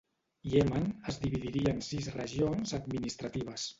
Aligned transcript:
Iemen 0.51 0.87
es 1.13 1.19
dividiria 1.25 1.73
en 1.75 1.83
sis 1.91 2.09
regions 2.19 2.75
administratives. 2.79 3.69